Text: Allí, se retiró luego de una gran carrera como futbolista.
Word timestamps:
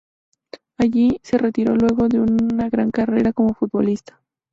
Allí, 0.79 1.19
se 1.21 1.37
retiró 1.37 1.75
luego 1.75 2.07
de 2.09 2.19
una 2.19 2.69
gran 2.69 2.89
carrera 2.89 3.33
como 3.33 3.53
futbolista. 3.53 4.19